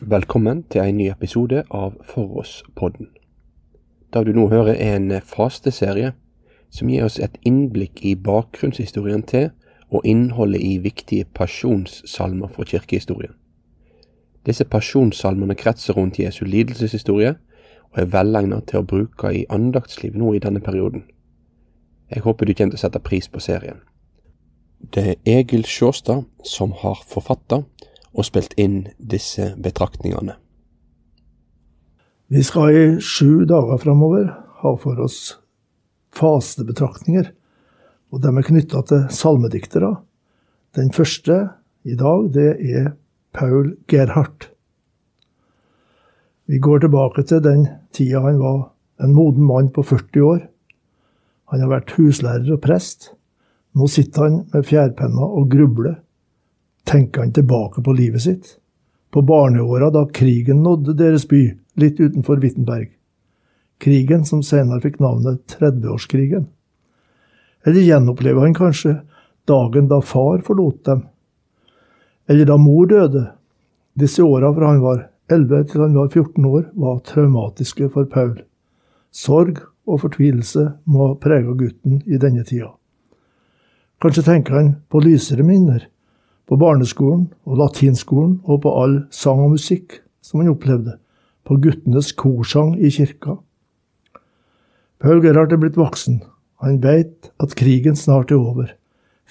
Velkommen 0.00 0.62
til 0.68 0.82
en 0.84 0.98
ny 0.98 1.06
episode 1.08 1.62
av 1.72 1.94
For 2.04 2.34
oss-podden. 2.42 3.06
Det 4.12 4.26
du 4.26 4.34
nå 4.36 4.42
hører 4.50 4.74
er 4.74 4.98
en 4.98 5.14
fasteserie 5.24 6.10
som 6.68 6.90
gir 6.92 7.06
oss 7.06 7.16
et 7.16 7.38
innblikk 7.48 8.02
i 8.04 8.12
bakgrunnshistorien 8.12 9.24
til 9.24 9.48
og 9.88 10.04
innholdet 10.04 10.60
i 10.60 10.74
viktige 10.84 11.24
pasjonssalmer 11.24 12.52
fra 12.52 12.68
kirkehistorien. 12.68 13.32
Disse 14.44 14.68
pasjonssalmene 14.68 15.56
kretser 15.56 15.96
rundt 15.96 16.20
Jesu 16.20 16.44
lidelseshistorie 16.44 17.32
og 17.94 18.02
er 18.04 18.12
velegnet 18.12 18.68
til 18.68 18.82
å 18.82 18.88
bruke 18.92 19.32
i 19.32 19.46
andaktsliv 19.48 20.12
nå 20.12 20.34
i 20.36 20.44
denne 20.44 20.60
perioden. 20.60 21.06
Jeg 22.12 22.20
håper 22.28 22.44
du 22.44 22.52
kommer 22.52 22.76
til 22.76 22.82
å 22.82 22.84
sette 22.84 23.00
pris 23.00 23.32
på 23.32 23.40
serien. 23.40 23.80
Det 24.92 25.08
er 25.08 25.38
Egil 25.38 25.64
Sjåstad 25.64 26.28
som 26.44 26.76
har 26.84 27.00
forfatta 27.08 27.64
og 28.16 28.24
spilt 28.24 28.56
inn 28.60 28.86
disse 28.98 29.52
betraktningene. 29.60 30.38
Vi 32.32 32.42
skal 32.42 32.74
i 32.74 32.84
sju 32.98 33.44
dager 33.46 33.78
framover 33.78 34.30
ha 34.62 34.72
for 34.80 34.98
oss 35.04 35.36
fastebetraktninger, 36.16 37.28
og 38.10 38.22
de 38.24 38.32
er 38.32 38.46
knytta 38.48 38.82
til 38.88 39.04
salmediktere. 39.12 39.92
Den 40.74 40.90
første 40.96 41.36
i 41.86 41.94
dag, 41.94 42.30
det 42.34 42.50
er 42.56 42.94
Paul 43.36 43.76
Gerhardt. 43.86 44.48
Vi 46.46 46.58
går 46.62 46.82
tilbake 46.82 47.22
til 47.26 47.42
den 47.44 47.66
tida 47.94 48.22
han 48.24 48.40
var 48.40 48.70
en 49.02 49.14
moden 49.14 49.44
mann 49.44 49.68
på 49.74 49.84
40 49.84 50.24
år. 50.24 50.40
Han 51.52 51.62
har 51.62 51.70
vært 51.70 51.94
huslærer 51.98 52.48
og 52.54 52.62
prest. 52.64 53.12
Nå 53.76 53.86
sitter 53.92 54.24
han 54.24 54.36
med 54.54 54.66
fjærpenna 54.66 55.26
og 55.26 55.50
grubler 55.52 55.98
tenker 56.86 57.20
han 57.20 57.32
tilbake 57.32 57.82
på 57.82 57.92
livet 57.92 58.22
sitt, 58.22 58.46
på 59.10 59.22
barneåra 59.22 59.90
da 59.90 60.06
krigen 60.08 60.62
nådde 60.62 60.94
deres 60.98 61.28
by, 61.28 61.42
litt 61.74 62.00
utenfor 62.00 62.36
Wittenberg. 62.42 62.90
Krigen 63.82 64.24
som 64.24 64.42
senere 64.42 64.80
fikk 64.80 65.00
navnet 65.02 65.58
30-årskrigen. 65.58 66.46
Eller 67.66 67.80
gjenopplever 67.80 68.46
han 68.46 68.54
kanskje 68.54 69.00
dagen 69.48 69.88
da 69.88 70.00
far 70.00 70.40
forlot 70.46 70.84
dem? 70.84 71.02
Eller 72.26 72.46
da 72.46 72.56
mor 72.56 72.86
døde? 72.86 73.26
Disse 73.94 74.22
åra 74.22 74.52
fra 74.54 74.70
han 74.72 74.82
var 74.84 75.06
11 75.32 75.64
til 75.70 75.82
han 75.82 75.96
var 75.96 76.08
14 76.08 76.44
år, 76.44 76.64
var 76.72 77.02
traumatiske 77.08 77.90
for 77.90 78.06
Paul. 78.10 78.38
Sorg 79.10 79.58
og 79.86 80.00
fortvilelse 80.02 80.68
må 80.84 81.10
ha 81.10 81.18
prega 81.20 81.54
gutten 81.58 82.02
i 82.06 82.18
denne 82.20 82.44
tida. 82.44 82.72
Kanskje 84.02 84.26
tenker 84.26 84.58
han 84.58 84.72
på 84.92 85.00
lysere 85.00 85.46
minner, 85.46 85.86
på 86.46 86.58
barneskolen 86.60 87.26
og 87.46 87.58
latinskolen 87.60 88.38
og 88.44 88.62
på 88.64 88.72
all 88.82 88.96
sang 89.14 89.42
og 89.44 89.56
musikk 89.56 90.00
som 90.22 90.42
han 90.42 90.52
opplevde, 90.52 90.96
på 91.46 91.58
guttenes 91.62 92.10
korsang 92.18 92.74
i 92.82 92.90
kirka. 92.90 93.36
Paul 95.02 95.20
Gerhard 95.22 95.52
er 95.54 95.60
blitt 95.62 95.78
voksen. 95.78 96.22
Han 96.64 96.80
veit 96.82 97.30
at 97.42 97.54
krigen 97.58 97.98
snart 97.98 98.32
er 98.32 98.40
over. 98.40 98.72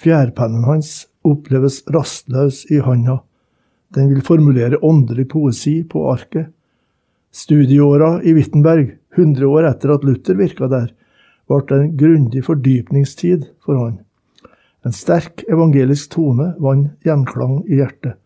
Fjærpennen 0.00 0.64
hans 0.64 1.08
oppleves 1.26 1.82
rastløs 1.92 2.62
i 2.72 2.80
handa. 2.84 3.18
Den 3.92 4.08
vil 4.12 4.24
formulere 4.24 4.80
åndelig 4.84 5.28
poesi 5.32 5.82
på 5.84 6.06
arket. 6.12 6.52
Studieåra 7.32 8.22
i 8.24 8.32
Wittenberg, 8.32 8.94
100 9.16 9.44
år 9.44 9.68
etter 9.68 9.92
at 9.92 10.04
Luther 10.06 10.38
virka 10.38 10.70
der, 10.72 10.88
ble 11.46 11.76
en 11.76 11.92
grundig 11.98 12.44
fordypningstid 12.46 13.50
for 13.64 13.78
han. 13.82 14.00
En 14.86 14.94
sterk 14.94 15.42
evangelisk 15.50 16.12
tone 16.14 16.52
vant 16.62 16.92
gjenklang 17.02 17.64
i 17.66 17.80
hjertet. 17.80 18.20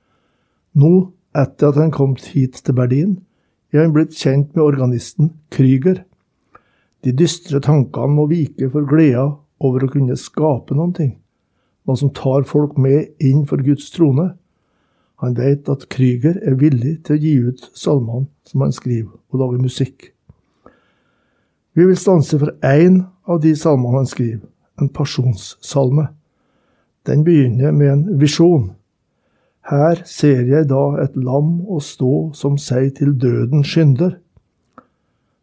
Nå, 0.77 1.09
etter 1.33 1.71
at 1.71 1.79
han 1.81 1.93
kom 1.95 2.13
hit 2.21 2.61
til 2.61 2.77
Berlin, 2.77 3.15
er 3.73 3.87
han 3.87 3.95
blitt 3.95 4.13
kjent 4.19 4.53
med 4.53 4.67
organisten 4.67 5.33
Krüger. 5.55 6.03
De 7.01 7.15
dystre 7.17 7.63
tankene 7.65 8.13
må 8.13 8.27
vike 8.29 8.69
for 8.75 8.85
gleda 8.85 9.31
over 9.65 9.87
å 9.87 9.91
kunne 9.95 10.19
skape 10.21 10.77
noe, 10.77 11.09
noe 11.89 11.97
som 11.97 12.13
tar 12.13 12.45
folk 12.45 12.77
med 12.77 13.15
inn 13.25 13.47
for 13.49 13.65
Guds 13.65 13.89
trone. 13.95 14.35
Han 15.25 15.37
vet 15.41 15.69
at 15.73 15.89
Krüger 15.93 16.37
er 16.45 16.61
villig 16.61 16.99
til 17.07 17.17
å 17.17 17.23
gi 17.25 17.35
ut 17.49 17.67
salmene 17.73 18.29
som 18.45 18.67
han 18.67 18.77
skriver, 18.77 19.17
og 19.33 19.41
lage 19.41 19.65
musikk. 19.65 20.11
Vi 21.73 21.87
vil 21.87 21.97
stanse 21.97 22.37
for 22.37 22.53
én 22.67 23.07
av 23.25 23.41
de 23.41 23.57
salmene 23.57 24.03
han 24.03 24.09
skriver, 24.11 24.45
en 24.81 24.93
pasjonssalme. 24.93 26.11
Den 27.07 27.25
begynner 27.25 27.73
med 27.73 27.93
en 27.93 28.05
visjon. 28.21 28.71
Her 29.71 30.03
ser 30.09 30.45
jeg 30.49 30.69
da 30.71 30.83
et 31.03 31.17
lam 31.17 31.61
å 31.69 31.79
stå 31.85 32.31
som 32.37 32.57
seg 32.61 32.95
til 32.99 33.15
døden 33.21 33.65
skynder. 33.67 34.17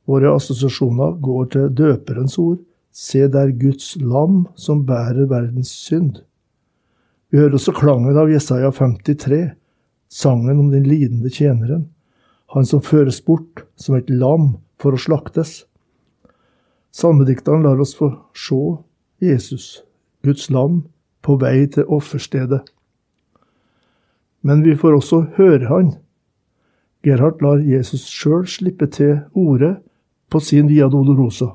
Våre 0.07 0.34
assosiasjoner 0.35 1.17
går 1.23 1.50
til 1.53 1.69
døperens 1.75 2.38
ord, 2.41 2.59
se 2.91 3.28
der 3.29 3.51
Guds 3.59 3.96
lam 4.01 4.46
som 4.56 4.85
bærer 4.88 5.29
verdens 5.29 5.69
synd. 5.69 6.22
Vi 7.29 7.41
hører 7.41 7.57
også 7.57 7.75
klangen 7.75 8.17
av 8.17 8.31
Jesaja 8.31 8.72
53, 8.72 9.51
sangen 10.07 10.62
om 10.62 10.69
den 10.72 10.88
lidende 10.88 11.29
tjeneren, 11.34 11.90
han 12.56 12.66
som 12.66 12.81
føres 12.81 13.19
bort 13.22 13.66
som 13.75 13.97
et 13.97 14.09
lam 14.09 14.53
for 14.79 14.96
å 14.96 15.01
slaktes. 15.01 15.66
Salmedikteren 16.96 17.66
lar 17.67 17.81
oss 17.84 17.94
få 17.97 18.13
se 18.34 18.62
Jesus, 19.22 19.84
Guds 20.23 20.47
lam, 20.50 20.85
på 21.27 21.35
vei 21.41 21.67
til 21.67 21.88
offerstedet. 21.91 22.63
Men 24.47 24.63
vi 24.63 24.77
får 24.79 24.95
også 24.95 25.23
høre 25.35 25.67
han. 25.67 25.95
Gerhard 27.03 27.41
lar 27.43 27.59
Jesus 27.63 28.07
sjøl 28.07 28.45
slippe 28.47 28.88
til 28.91 29.19
ordet 29.35 29.75
på 30.31 30.39
sin 30.43 30.69
Via 30.71 30.87
Dolorosa. 30.91 31.51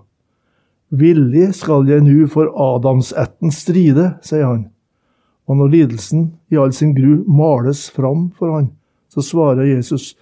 Villig 0.92 1.54
skal 1.56 1.88
jeg 1.88 2.04
nu 2.04 2.26
for 2.28 2.52
Adamsetten 2.52 3.52
stride, 3.54 4.12
sier 4.20 4.44
han. 4.44 4.66
Og 5.48 5.56
når 5.56 5.72
lidelsen 5.72 6.26
i 6.52 6.58
all 6.60 6.72
sin 6.76 6.92
gru 6.96 7.22
males 7.24 7.86
fram 7.90 8.28
for 8.36 8.52
han, 8.52 8.70
så 9.08 9.24
svarer 9.24 9.68
Jesus, 9.68 10.12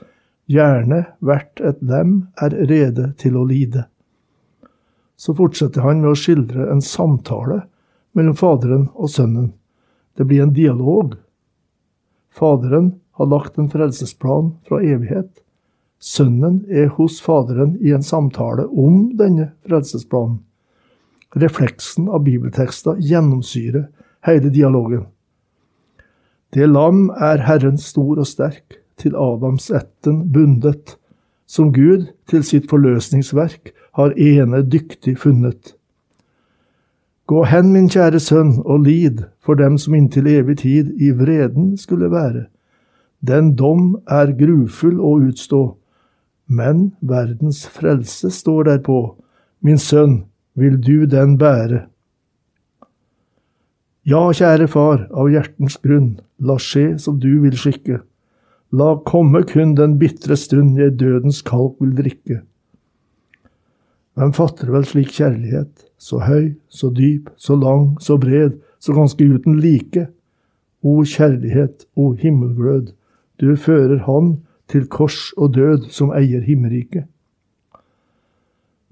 gjerne 0.50 1.04
hvert 1.22 1.60
et 1.62 1.82
lem 1.82 2.14
er 2.42 2.54
rede 2.70 3.10
til 3.18 3.38
å 3.38 3.44
lide. 3.46 3.84
Så 5.18 5.34
fortsetter 5.36 5.84
han 5.84 6.00
med 6.02 6.14
å 6.14 6.18
skildre 6.18 6.70
en 6.72 6.82
samtale 6.82 7.64
mellom 8.16 8.36
Faderen 8.36 8.88
og 8.94 9.10
Sønnen. 9.10 9.52
Det 10.16 10.26
blir 10.28 10.42
en 10.42 10.54
dialog. 10.54 11.14
Faderen 12.34 12.94
har 13.18 13.30
lagt 13.30 13.58
en 13.58 13.70
frelsesplan 13.70 14.54
fra 14.68 14.80
evighet. 14.82 15.30
Sønnen 16.00 16.62
er 16.72 16.88
hos 16.96 17.20
Faderen 17.20 17.76
i 17.84 17.92
en 17.94 18.04
samtale 18.04 18.66
om 18.68 19.10
denne 19.18 19.50
frelsesplanen. 19.68 20.40
Refleksen 21.36 22.08
av 22.10 22.24
bibeltekster 22.26 22.98
gjennomsyrer 22.98 23.86
hele 24.26 24.50
dialogen. 24.50 25.04
Det 26.50 26.66
lam 26.66 27.10
er 27.14 27.44
Herren 27.46 27.78
stor 27.78 28.18
og 28.18 28.26
sterk, 28.26 28.80
til 29.00 29.14
Adams 29.16 29.70
etten 29.72 30.26
bundet, 30.32 30.96
som 31.48 31.70
Gud 31.72 32.10
til 32.28 32.42
sitt 32.44 32.66
forløsningsverk 32.68 33.70
har 33.96 34.12
ene 34.20 34.60
dyktig 34.66 35.16
funnet. 35.22 35.74
Gå 37.30 37.44
hen, 37.46 37.68
min 37.70 37.86
kjære 37.86 38.18
sønn, 38.18 38.56
og 38.66 38.88
lid 38.88 39.20
for 39.38 39.54
dem 39.54 39.76
som 39.78 39.94
inntil 39.94 40.26
evig 40.26 40.56
tid 40.64 40.88
i 40.98 41.12
vreden 41.14 41.76
skulle 41.78 42.08
være. 42.10 42.48
Den 43.22 43.52
dom 43.54 44.00
er 44.10 44.32
grufull 44.34 44.96
å 44.98 45.12
utstå, 45.28 45.60
men 46.50 46.88
verdens 47.00 47.60
frelse 47.70 48.32
står 48.34 48.66
derpå. 48.72 48.98
Min 49.62 49.78
sønn, 49.78 50.24
vil 50.58 50.80
du 50.82 51.06
den 51.06 51.38
bære? 51.38 51.84
Ja, 54.02 54.26
kjære 54.34 54.66
far, 54.66 55.06
av 55.14 55.30
hjertens 55.30 55.78
grunn, 55.78 56.16
la 56.42 56.58
skje 56.58 56.96
som 56.98 57.20
du 57.22 57.30
vil 57.44 57.54
skikke. 57.54 58.00
La 58.74 58.96
komme 59.06 59.44
kun 59.46 59.76
den 59.78 60.00
bitre 60.02 60.34
stund 60.34 60.82
jeg 60.82 60.98
dødens 60.98 61.44
kalk 61.46 61.78
vil 61.78 61.94
drikke. 61.94 62.42
Hvem 64.20 64.34
fatter 64.36 64.68
vel 64.68 64.84
slik 64.84 65.14
kjærlighet? 65.16 65.90
så 66.00 66.18
høy, 66.24 66.54
så 66.68 66.88
dyp, 66.96 67.28
så 67.36 67.56
lang, 67.56 68.00
så 68.00 68.16
bred, 68.18 68.56
så 68.80 68.94
ganske 68.96 69.24
uten 69.24 69.60
like. 69.60 70.06
O 70.82 71.02
kjærlighet, 71.04 71.84
o 71.96 72.12
himmelglød, 72.16 72.92
du 73.40 73.56
fører 73.56 73.98
Han 74.06 74.40
til 74.68 74.86
kors 74.88 75.32
og 75.36 75.54
død 75.54 75.90
som 75.92 76.12
eier 76.16 76.40
himmelriket. 76.40 77.04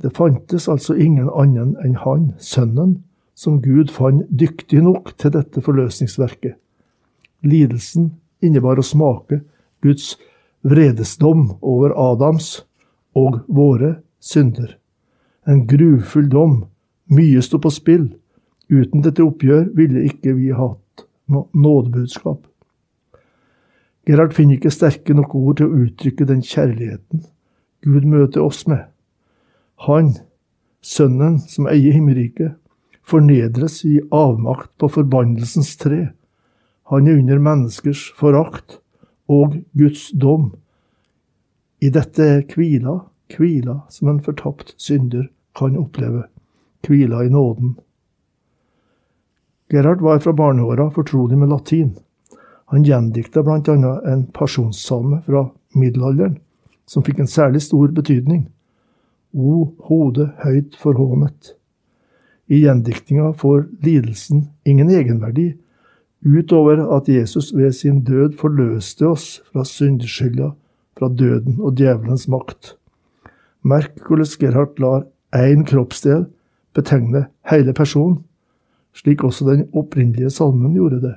Det 0.03 0.13
fantes 0.17 0.69
altså 0.69 0.95
ingen 0.95 1.31
annen 1.33 1.77
enn 1.85 1.97
Han, 2.05 2.35
Sønnen, 2.39 3.05
som 3.35 3.63
Gud 3.63 3.89
fant 3.95 4.27
dyktig 4.29 4.83
nok 4.85 5.15
til 5.17 5.33
dette 5.33 5.63
forløsningsverket. 5.65 6.59
Lidelsen 7.43 8.13
innebar 8.43 8.79
å 8.79 8.85
smake 8.85 9.41
Guds 9.83 10.17
vredesdom 10.63 11.55
over 11.63 11.95
Adams 11.97 12.67
og 13.17 13.41
våre 13.49 13.97
synder. 14.21 14.77
En 15.49 15.65
grufull 15.67 16.29
dom 16.29 16.59
mye 17.09 17.41
sto 17.43 17.61
på 17.63 17.71
spill. 17.73 18.11
Uten 18.69 19.01
dette 19.05 19.25
oppgjør 19.25 19.71
ville 19.77 20.05
ikke 20.11 20.35
vi 20.37 20.53
hatt 20.53 21.07
noe 21.33 21.49
nådebudskap. 21.57 22.43
Gerhard 24.09 24.35
finner 24.37 24.59
ikke 24.59 24.73
sterke 24.73 25.17
nok 25.17 25.35
ord 25.37 25.59
til 25.59 25.69
å 25.69 25.83
uttrykke 25.85 26.29
den 26.29 26.45
kjærligheten 26.45 27.25
Gud 27.85 28.05
møter 28.09 28.43
oss 28.45 28.67
med. 28.69 28.89
Han, 29.87 30.15
sønnen 30.83 31.39
som 31.49 31.69
eier 31.71 31.95
himmelriket, 31.95 32.57
fornedres 33.09 33.81
i 33.89 34.01
avmakt 34.13 34.73
på 34.81 34.91
forbannelsens 34.93 35.77
tre. 35.81 36.11
Han 36.93 37.09
er 37.09 37.21
under 37.21 37.41
menneskers 37.41 38.09
forakt 38.19 38.81
og 39.29 39.61
Guds 39.79 40.11
dom. 40.13 40.51
I 41.81 41.93
dette 41.95 42.25
er 42.25 42.45
hvila, 42.53 42.99
hvila 43.33 43.83
som 43.93 44.13
en 44.13 44.23
fortapt 44.25 44.75
synder 44.81 45.29
kan 45.59 45.77
oppleve, 45.79 46.25
hvila 46.87 47.25
i 47.27 47.31
nåden. 47.33 47.77
Gerhard 49.69 50.01
var 50.01 50.19
fra 50.19 50.33
barneåra 50.33 50.91
fortrolig 50.91 51.39
med 51.39 51.49
latin. 51.49 51.97
Han 52.73 52.85
gjendikta 52.85 53.41
annet 53.41 54.05
en 54.07 54.27
pasjonssalme 54.33 55.23
fra 55.27 55.49
middelalderen, 55.75 56.39
som 56.87 57.05
fikk 57.05 57.19
en 57.21 57.31
særlig 57.31 57.63
stor 57.63 57.93
betydning. 57.93 58.47
O 59.33 59.75
hode 59.89 60.31
høyt 60.45 60.77
forhånet. 60.81 61.55
I 62.49 62.63
gjendiktinga 62.65 63.35
får 63.37 63.67
lidelsen 63.85 64.47
ingen 64.65 64.89
egenverdi, 64.89 65.51
utover 66.25 66.81
at 66.97 67.09
Jesus 67.09 67.53
ved 67.53 67.73
sin 67.77 68.01
død 68.05 68.39
forløste 68.41 69.07
oss 69.07 69.43
fra 69.53 69.65
syndeskylda, 69.69 70.55
fra 70.97 71.09
døden 71.09 71.61
og 71.61 71.77
djevelens 71.77 72.25
makt. 72.29 72.75
Merk 73.63 74.01
hvordan 74.07 74.33
Gerhard 74.41 74.81
lar 74.81 75.05
én 75.37 75.65
kroppsdel 75.69 76.27
betegner 76.75 77.29
hele 77.51 77.75
personen, 77.77 78.23
slik 78.95 79.25
også 79.25 79.47
den 79.49 79.67
opprinnelige 79.77 80.31
salmen 80.31 80.75
gjorde 80.77 81.01
det. 81.03 81.17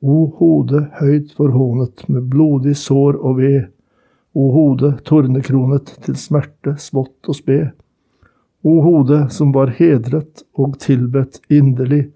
O 0.00 0.28
hode 0.38 0.84
høyt 1.00 1.32
forhånet 1.34 2.04
med 2.08 2.28
blodig 2.30 2.76
sår 2.78 3.18
og 3.18 3.40
ved, 3.40 3.66
o 4.34 4.50
hode 4.54 4.92
tornekronet 5.04 5.90
til 6.04 6.16
smerte, 6.16 6.76
smått 6.78 7.28
og 7.28 7.38
sped. 7.38 7.66
O 8.62 8.78
hode 8.82 9.24
som 9.34 9.50
var 9.54 9.72
hedret 9.74 10.44
og 10.54 10.78
tilbedt 10.82 11.40
inderlig, 11.50 12.08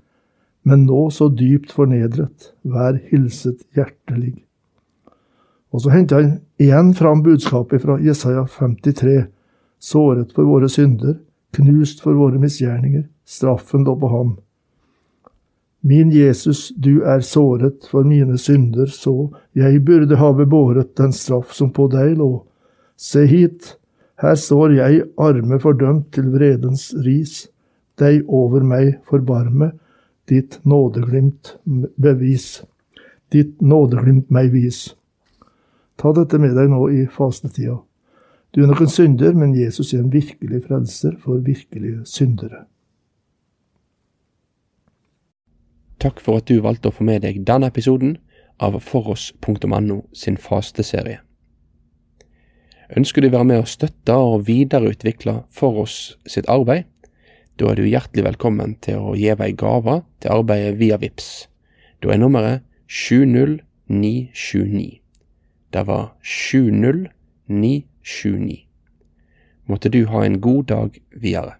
men 0.63 0.87
nå 0.87 1.09
så 1.11 1.27
dypt 1.35 1.73
fornedret, 1.75 2.53
vær 2.63 3.01
hilset 3.11 3.65
hjertelig. 3.75 4.37
Og 5.73 5.83
så 5.83 5.91
henter 5.95 6.21
han 6.21 6.33
igjen 6.61 6.93
fram 6.95 7.23
budskapet 7.25 7.83
fra 7.83 7.97
Jesaja 8.03 8.45
53, 8.47 9.25
såret 9.82 10.32
for 10.32 10.46
våre 10.46 10.69
synder, 10.70 11.19
knust 11.56 12.00
for 12.05 12.14
våre 12.14 12.38
misgjerninger, 12.38 13.05
straffen 13.26 13.84
lå 13.84 13.96
på 13.99 14.08
ham. 14.08 14.32
Min 15.82 16.12
Jesus, 16.14 16.69
du 16.76 17.02
er 17.02 17.25
såret 17.26 17.88
for 17.90 18.06
mine 18.06 18.38
synder, 18.38 18.87
så 18.87 19.32
jeg 19.58 19.82
burde 19.82 20.17
ha 20.20 20.31
bebåret 20.38 20.94
den 20.96 21.12
straff 21.12 21.50
som 21.56 21.73
på 21.75 21.88
deg 21.90 22.14
lå. 22.20 22.44
Se 22.94 23.25
hit, 23.26 23.75
her 24.23 24.38
står 24.38 24.76
jeg 24.79 25.02
arme 25.19 25.58
fordømt 25.58 26.12
til 26.14 26.31
vredens 26.31 26.93
ris, 27.02 27.49
deg 27.99 28.23
over 28.31 28.62
meg 28.62 29.00
forbarme, 29.11 29.73
ditt 30.31 30.61
nådeglimt 30.62 31.56
bevis. 31.99 32.62
Ditt 33.34 33.58
nådeglimt 33.61 34.31
meg 34.31 34.52
vis. 34.55 34.93
Ta 35.99 36.12
dette 36.14 36.38
med 36.38 36.55
deg 36.55 36.70
nå 36.70 36.87
i 36.94 37.08
fastetida. 37.11 37.81
Du 38.53 38.61
er 38.61 38.69
nok 38.69 38.83
en 38.85 38.91
synder, 38.93 39.33
men 39.33 39.55
Jesus 39.57 39.95
er 39.95 40.03
en 40.03 40.11
virkelig 40.13 40.67
frelser 40.67 41.15
for 41.23 41.41
virkelige 41.41 42.03
syndere. 42.05 42.67
Takk 46.05 46.21
for 46.21 46.37
at 46.37 46.51
du 46.51 46.61
valgte 46.61 46.89
å 46.91 46.93
få 46.93 47.05
med 47.09 47.23
deg 47.25 47.47
denne 47.49 47.71
episoden 47.73 48.19
av 48.61 48.77
foross.no 48.85 49.97
sin 50.13 50.37
fasteserie. 50.37 51.25
Ønsker 52.93 53.25
du 53.25 53.31
å 53.31 53.37
være 53.39 53.49
med 53.49 53.63
å 53.63 53.71
støtte 53.71 54.13
og 54.21 54.45
videreutvikle 54.51 55.49
Foross 55.49 56.21
sitt 56.29 56.45
arbeid? 56.53 56.85
Da 57.57 57.71
er 57.71 57.77
du 57.81 57.89
hjertelig 57.89 58.27
velkommen 58.27 58.77
til 58.85 59.01
å 59.01 59.17
gi 59.17 59.33
ei 59.33 59.57
gave 59.57 60.05
til 60.21 60.29
arbeidet 60.35 60.77
via 60.77 61.01
VIPS. 61.01 61.49
Da 62.05 62.13
er 62.13 62.21
nummeret 62.21 62.61
70979. 62.93 65.01
Det 65.73 65.89
var 65.89 66.13
70979. 66.21 67.22
Måtte 69.65 69.89
du 69.89 70.06
ha 70.06 70.25
en 70.25 70.41
god 70.41 70.65
dag 70.65 70.99
videre. 71.11 71.56